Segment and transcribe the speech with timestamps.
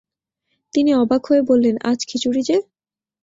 [0.73, 2.57] তিনি অবাক হয়ে বললেন, আজ খিচুড়ি যে!